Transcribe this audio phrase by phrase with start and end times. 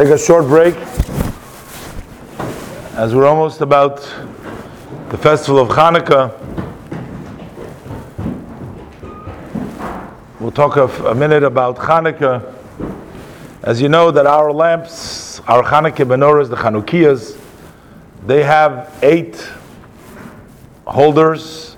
[0.00, 0.74] take a short break
[2.96, 3.96] as we're almost about
[5.10, 6.32] the festival of Hanukkah.
[10.40, 12.50] We'll talk a, a minute about Hanukkah.
[13.62, 17.38] As you know, that our lamps, our Hanukkah menorahs, the Chanukias,
[18.26, 19.46] they have eight
[20.86, 21.76] holders,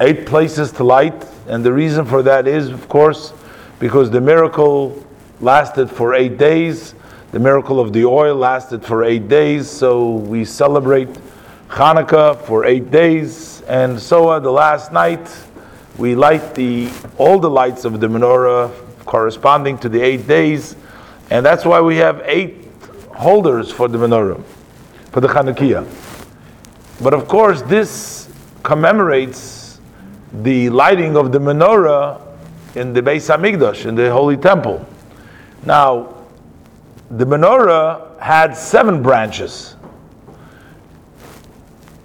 [0.00, 3.34] eight places to light, and the reason for that is, of course,
[3.78, 5.04] because the miracle
[5.42, 6.94] lasted for eight days.
[7.30, 11.10] The miracle of the oil lasted for eight days, so we celebrate
[11.68, 15.30] Hanukkah for eight days, and so uh, the last night
[15.98, 18.72] we light the all the lights of the menorah
[19.04, 20.74] corresponding to the eight days,
[21.28, 22.66] and that's why we have eight
[23.14, 24.42] holders for the menorah,
[25.12, 25.86] for the Chanukiah.
[27.02, 28.30] But of course, this
[28.62, 29.80] commemorates
[30.32, 32.22] the lighting of the menorah
[32.74, 34.86] in the Beis Hamikdash, in the Holy Temple.
[35.66, 36.14] Now,
[37.10, 39.76] the menorah had seven branches.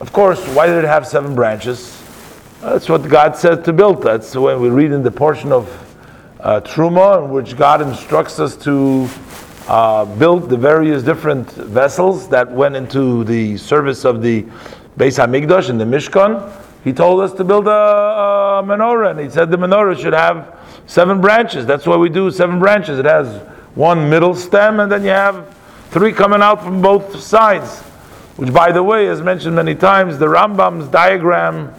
[0.00, 2.00] Of course, why did it have seven branches?
[2.60, 4.02] That's what God said to build.
[4.02, 5.68] That's when we read in the portion of
[6.40, 9.08] uh, Truma, in which God instructs us to
[9.66, 14.42] uh, build the various different vessels that went into the service of the
[14.96, 16.52] Beis Hamikdash and the Mishkan.
[16.84, 20.60] He told us to build a, a menorah, and he said the menorah should have
[20.86, 21.66] seven branches.
[21.66, 22.98] That's why we do seven branches.
[22.98, 23.40] It has
[23.74, 25.56] one middle stem, and then you have
[25.90, 27.80] three coming out from both sides.
[28.36, 31.72] Which, by the way, as mentioned many times, the Rambam's diagram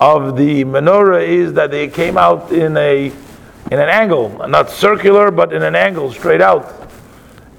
[0.00, 3.12] of the menorah is that they came out in a
[3.70, 6.90] in an angle, not circular, but in an angle, straight out.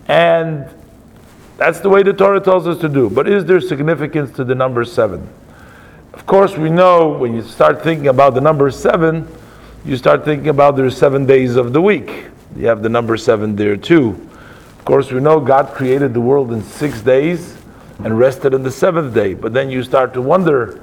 [0.08, 0.68] And
[1.58, 3.10] that's the way the Torah tells us to do.
[3.12, 5.28] But is there significance to the number seven?
[6.14, 9.28] Of course, we know when you start thinking about the number seven,
[9.86, 12.26] you start thinking about there's seven days of the week.
[12.56, 14.28] You have the number seven there too.
[14.78, 17.56] Of course, we know God created the world in six days
[18.04, 19.34] and rested on the seventh day.
[19.34, 20.80] But then you start to wonder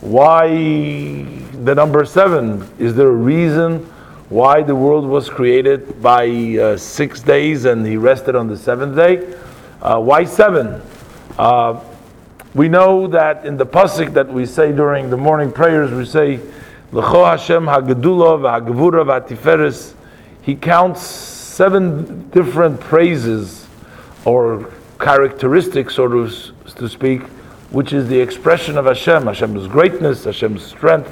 [0.00, 2.68] why the number seven?
[2.78, 3.80] Is there a reason
[4.28, 8.96] why the world was created by uh, six days and he rested on the seventh
[8.96, 9.34] day?
[9.80, 10.82] Uh, why seven?
[11.38, 11.80] Uh,
[12.54, 16.40] we know that in the pasuk that we say during the morning prayers, we say,
[16.92, 19.95] "L'cho Hashem hagedula v'hagevura v'atiferes."
[20.46, 23.66] He counts seven different praises
[24.24, 26.30] or characteristics, so to,
[26.76, 27.22] to speak,
[27.72, 31.10] which is the expression of Hashem, Hashem's greatness, Hashem's strength.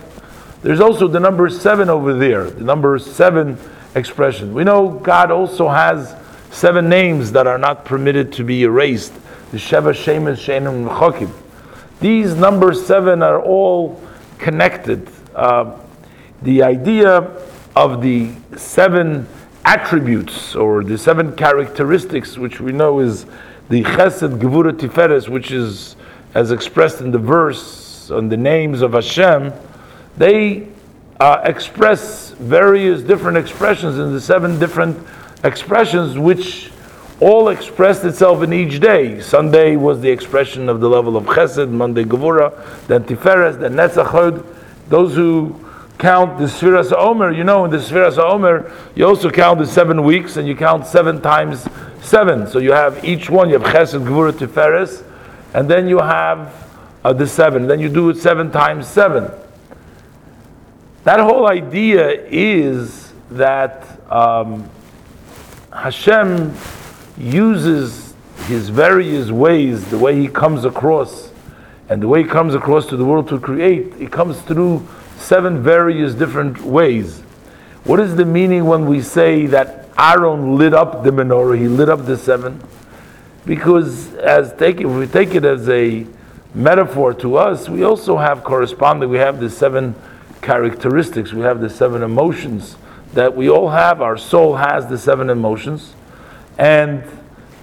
[0.62, 3.58] There's also the number seven over there, the number seven
[3.96, 4.54] expression.
[4.54, 6.14] We know God also has
[6.52, 9.14] seven names that are not permitted to be erased.
[9.50, 11.32] The Sheva Shemes Shenim Chokim.
[11.98, 14.00] These number seven are all
[14.38, 15.10] connected.
[15.34, 15.76] Uh,
[16.42, 17.32] the idea
[17.76, 19.26] of the seven
[19.64, 23.26] attributes or the seven characteristics, which we know is
[23.68, 25.96] the Chesed Gevura Tiferes, which is
[26.34, 29.52] as expressed in the verse on the names of Hashem,
[30.16, 30.68] they
[31.20, 34.98] uh, express various different expressions in the seven different
[35.44, 36.70] expressions which
[37.20, 39.20] all expressed itself in each day.
[39.20, 44.06] Sunday was the expression of the level of Chesed, Monday Gevura, then Tiferes, then Netzach
[44.06, 44.44] Hod.
[44.88, 45.63] Those who
[45.98, 50.02] count the Sfiras Omer, you know, in the Sfiras Omer, you also count the seven
[50.02, 51.66] weeks and you count seven times
[52.02, 52.46] seven.
[52.46, 55.04] So you have each one, you have Chesed, Gevura, Tiferes,
[55.54, 56.52] and then you have
[57.04, 57.66] uh, the seven.
[57.66, 59.30] Then you do it seven times seven.
[61.04, 64.68] That whole idea is that um,
[65.72, 66.54] Hashem
[67.18, 68.14] uses
[68.46, 71.30] his various ways, the way he comes across,
[71.88, 74.86] and the way he comes across to the world to create, it comes through
[75.18, 77.20] seven various different ways.
[77.84, 81.88] What is the meaning when we say that Aaron lit up the menorah, he lit
[81.88, 82.62] up the seven?
[83.44, 86.06] Because as take if we take it as a
[86.54, 89.94] metaphor to us, we also have corresponding, we have the seven
[90.40, 92.76] characteristics, we have the seven emotions
[93.12, 95.94] that we all have, our soul has the seven emotions.
[96.58, 97.04] And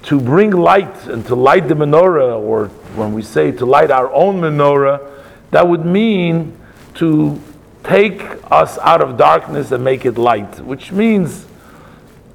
[0.04, 4.12] to bring light and to light the menorah, or when we say to light our
[4.12, 5.08] own menorah,
[5.52, 6.58] that would mean
[6.96, 7.42] to
[7.84, 8.22] take
[8.52, 11.46] us out of darkness and make it light, which means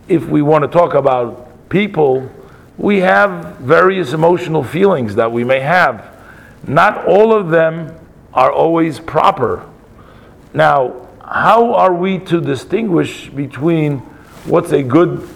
[0.08, 2.30] if we want to talk about people,
[2.78, 6.16] we have various emotional feelings that we may have.
[6.66, 7.96] Not all of them
[8.34, 9.68] are always proper.
[10.52, 13.98] Now, how are we to distinguish between
[14.46, 15.28] what's a good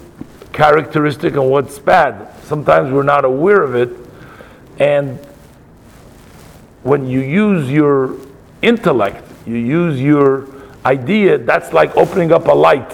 [0.53, 2.29] characteristic and what's bad?
[2.43, 3.89] Sometimes we're not aware of it,
[4.77, 5.17] and
[6.83, 8.17] when you use your
[8.61, 10.47] intellect, you use your
[10.85, 12.93] idea, that's like opening up a light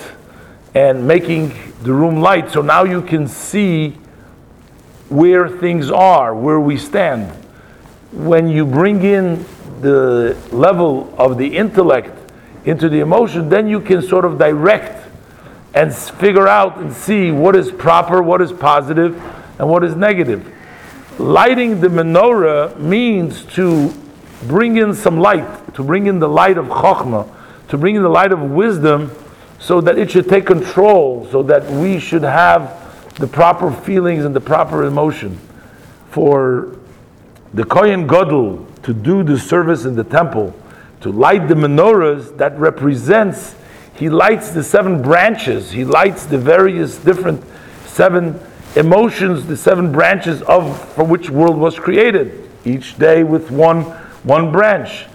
[0.73, 1.49] and making
[1.83, 2.51] the room light.
[2.51, 3.91] So now you can see
[5.09, 7.31] where things are, where we stand.
[8.11, 9.45] When you bring in
[9.81, 12.31] the level of the intellect
[12.65, 15.07] into the emotion, then you can sort of direct
[15.73, 19.15] and figure out and see what is proper, what is positive,
[19.59, 20.53] and what is negative.
[21.19, 23.93] Lighting the menorah means to
[24.43, 27.29] bring in some light, to bring in the light of chokhmah,
[27.69, 29.11] to bring in the light of wisdom,
[29.59, 34.35] so that it should take control, so that we should have the proper feelings and
[34.35, 35.39] the proper emotion.
[36.11, 36.77] For
[37.53, 40.53] the Kohen Gadol to do the service in the temple,
[41.01, 43.55] to light the menorahs, that represents,
[43.95, 47.43] he lights the seven branches, he lights the various different
[47.85, 48.39] seven
[48.75, 53.85] emotions, the seven branches of for which world was created, each day with one
[54.27, 55.05] one branch.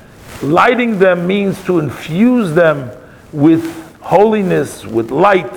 [0.42, 2.90] Lighting them means to infuse them
[3.32, 5.52] with holiness, with light,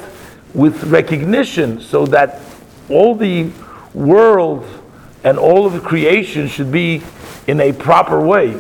[0.53, 2.41] with recognition, so that
[2.89, 3.49] all the
[3.93, 4.65] world
[5.23, 7.01] and all of creation should be
[7.47, 8.59] in a proper way.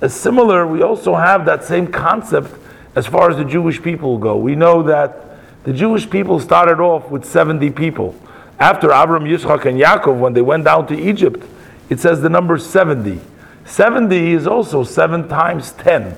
[0.00, 2.52] As similar, we also have that same concept
[2.94, 4.36] as far as the Jewish people go.
[4.36, 8.16] We know that the Jewish people started off with 70 people.
[8.58, 11.44] After Abram, Yitzchak, and Yaakov, when they went down to Egypt,
[11.88, 13.20] it says the number 70.
[13.64, 16.16] 70 is also 7 times 10,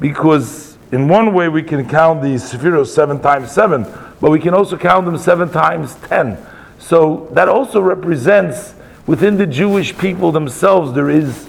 [0.00, 3.86] because in one way we can count the Sephiros 7 times 7,
[4.20, 6.38] but we can also count them 7 times 10.
[6.78, 8.74] So that also represents
[9.06, 11.48] within the Jewish people themselves, there is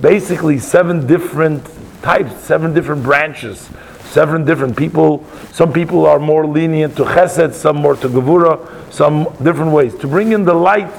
[0.00, 1.68] basically seven different
[2.02, 3.68] types, seven different branches,
[4.04, 5.24] seven different people.
[5.52, 9.94] Some people are more lenient to chesed, some more to gevura, some different ways.
[9.96, 10.92] To bring in the light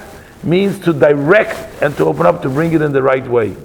[0.43, 3.55] means to direct and to open up to bring it in the right way.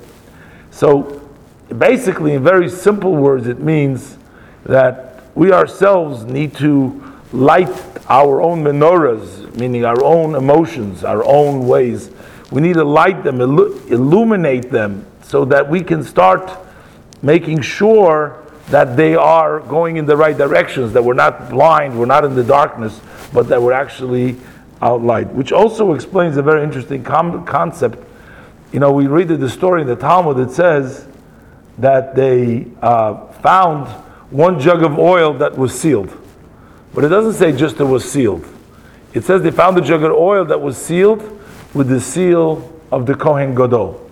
[0.70, 1.28] So
[1.76, 4.16] basically, in very simple words, it means
[4.64, 7.02] that we ourselves need to
[7.32, 7.68] light
[8.08, 12.10] our own menorahs, meaning our own emotions, our own ways.
[12.50, 16.50] We need to light them, illuminate them, so that we can start
[17.22, 22.06] making sure that they are going in the right directions, that we're not blind, we're
[22.06, 23.00] not in the darkness,
[23.32, 24.36] but that we're actually
[24.82, 25.28] out light.
[25.28, 27.98] Which also explains a very interesting com- concept.
[28.72, 31.08] You know, we read the story in the Talmud that says
[31.78, 33.88] that they uh, found
[34.30, 36.16] one jug of oil that was sealed.
[36.94, 38.46] But it doesn't say just it was sealed.
[39.12, 41.40] It says they found a jug of oil that was sealed
[41.74, 44.08] with the seal of the Kohen Gadol.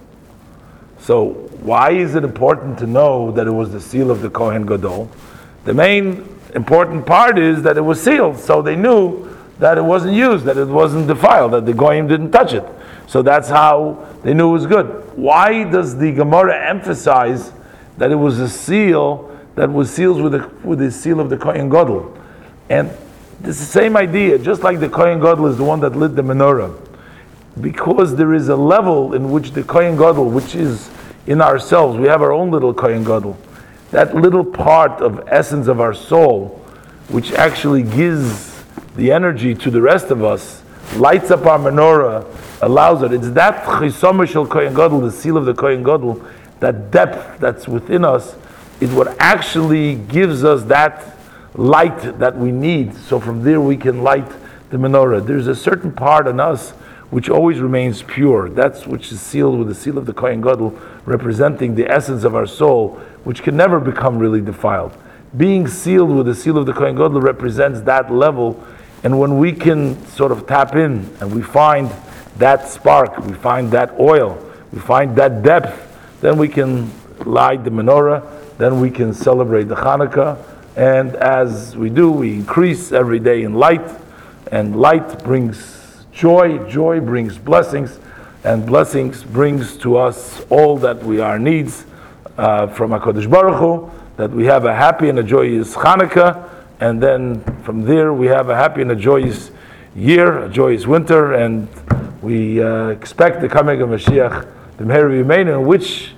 [0.99, 4.67] So why is it important to know that it was the seal of the Kohen
[4.67, 5.11] Gadol?
[5.65, 10.15] The main important part is that it was sealed, so they knew that it wasn't
[10.15, 12.65] used, that it wasn't defiled, that the Goyim didn't touch it.
[13.07, 15.17] So that's how they knew it was good.
[15.17, 17.53] Why does the Gemara emphasize
[17.99, 21.37] that it was a seal that was sealed with the, with the seal of the
[21.37, 22.17] Kohen Gadol?
[22.69, 22.91] And
[23.45, 26.23] it's the same idea, just like the Kohen Gadol is the one that lit the
[26.23, 26.77] menorah.
[27.61, 30.91] Because there is a level in which the Kohen Gadol, which is
[31.27, 33.39] in ourselves, we have our own little Kohen Gadol,
[33.91, 36.61] that little part of essence of our soul,
[37.09, 38.65] which actually gives
[38.97, 40.63] the energy to the rest of us,
[40.97, 42.27] lights up our menorah,
[42.61, 43.13] allows it.
[43.13, 46.23] It's that chisomer Kohen Gadol, the seal of the Kohen Gadol,
[46.61, 48.37] that depth that's within us,
[48.81, 51.17] is what actually gives us that
[51.55, 52.95] light that we need.
[52.95, 54.29] So from there we can light
[54.71, 55.27] the menorah.
[55.27, 56.71] There's a certain part in us
[57.11, 58.51] which always remains pure.
[58.51, 62.35] That's which is sealed with the seal of the Kohen Gadol, representing the essence of
[62.35, 64.97] our soul, which can never become really defiled.
[65.37, 68.63] Being sealed with the seal of the Kohen Gadol represents that level,
[69.03, 71.91] and when we can sort of tap in and we find
[72.39, 74.43] that spark, we find that oil,
[74.73, 76.91] we find that depth, then we can
[77.25, 80.39] light the menorah, then we can celebrate the Hanukkah,
[80.77, 83.89] and as we do, we increase every day in light,
[84.53, 87.99] and light brings joy, joy brings blessings,
[88.45, 91.85] and blessings brings to us all that we are needs
[92.37, 96.49] uh, from HaKadosh Baruch Hu, that we have a happy and a joyous Hanukkah,
[96.81, 99.51] and then from there we have a happy and a joyous
[99.97, 101.69] year, a joyous winter, and
[102.23, 106.11] we uh, expect the coming of Mashiach, the Meher in which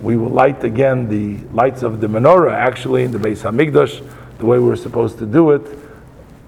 [0.00, 4.06] we will light again the lights of the menorah, actually, in the Beis Hamikdash,
[4.38, 5.62] the way we're supposed to do it.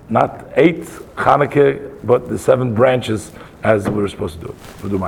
[0.09, 0.85] Not eight
[1.17, 4.83] Hanukkah, but the seven branches as we we're supposed to do it.
[4.83, 4.99] We'll do